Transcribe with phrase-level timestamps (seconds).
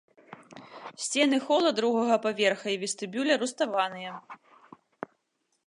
[1.03, 4.13] Сцены хола другога паверха і вестыбюля руставаныя.